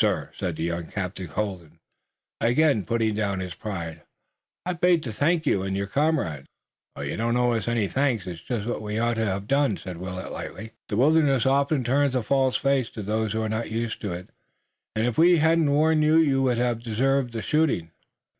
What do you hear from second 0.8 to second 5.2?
Captain Colden, again putting down his pride, "I beg to